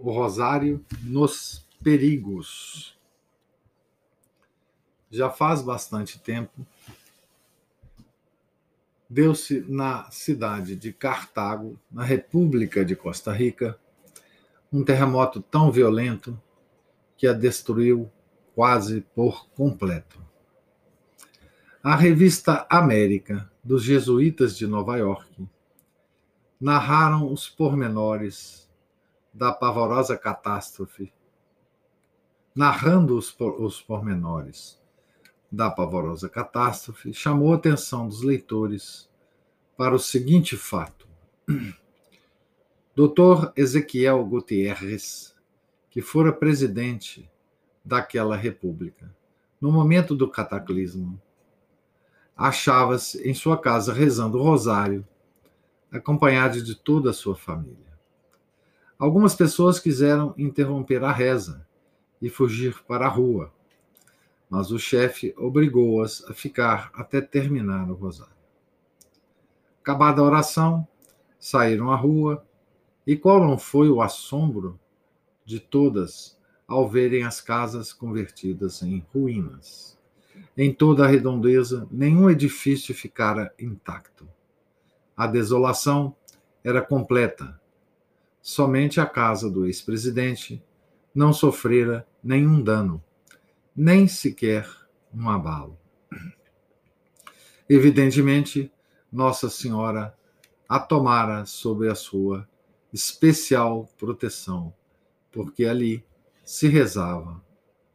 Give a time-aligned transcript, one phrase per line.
[0.00, 2.96] O Rosário nos Perigos.
[5.10, 6.64] Já faz bastante tempo,
[9.10, 13.76] deu-se na cidade de Cartago, na República de Costa Rica,
[14.72, 16.40] um terremoto tão violento
[17.16, 18.08] que a destruiu
[18.54, 20.24] quase por completo.
[21.82, 25.48] A revista América, dos jesuítas de Nova York,
[26.60, 28.67] narraram os pormenores
[29.38, 31.12] da pavorosa catástrofe,
[32.52, 34.82] narrando os, os pormenores
[35.50, 39.08] da pavorosa catástrofe, chamou a atenção dos leitores
[39.76, 41.06] para o seguinte fato.
[42.96, 43.52] Dr.
[43.54, 45.36] Ezequiel Gutierrez,
[45.88, 47.30] que fora presidente
[47.84, 49.14] daquela república,
[49.60, 51.22] no momento do cataclismo,
[52.36, 55.06] achava-se em sua casa rezando o rosário,
[55.92, 57.87] acompanhado de toda a sua família.
[58.98, 61.64] Algumas pessoas quiseram interromper a reza
[62.20, 63.52] e fugir para a rua,
[64.50, 68.34] mas o chefe obrigou-as a ficar até terminar o rosário.
[69.80, 70.86] Acabada a oração,
[71.38, 72.44] saíram à rua,
[73.06, 74.78] e qual não foi o assombro
[75.44, 79.96] de todas ao verem as casas convertidas em ruínas.
[80.56, 84.28] Em toda a redondeza, nenhum edifício ficara intacto.
[85.16, 86.14] A desolação
[86.62, 87.58] era completa.
[88.50, 90.64] Somente a casa do ex-presidente
[91.14, 93.04] não sofrera nenhum dano
[93.76, 94.66] nem sequer
[95.12, 95.78] um abalo.
[97.68, 98.72] Evidentemente,
[99.12, 100.16] Nossa Senhora
[100.66, 102.48] a tomara sob a sua
[102.90, 104.72] especial proteção,
[105.30, 106.02] porque ali
[106.42, 107.44] se rezava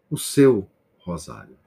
[0.08, 1.58] o seu rosário.